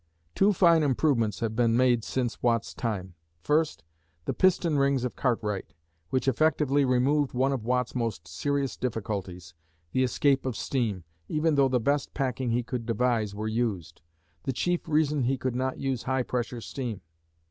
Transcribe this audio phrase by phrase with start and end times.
[0.33, 3.13] Two fine improvements have been made since Watt's time:
[3.43, 3.83] first,
[4.25, 5.75] the piston rings of Cartwright,
[6.09, 9.53] which effectively removed one of Watt's most serious difficulties,
[9.91, 14.01] the escape of steam, even though the best packing he could devise were used
[14.41, 17.01] the chief reason he could not use high pressure steam.